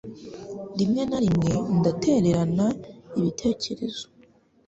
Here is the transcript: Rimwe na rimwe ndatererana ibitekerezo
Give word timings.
Rimwe 0.79 1.01
na 1.09 1.19
rimwe 1.23 1.51
ndatererana 1.77 2.67
ibitekerezo 3.19 4.05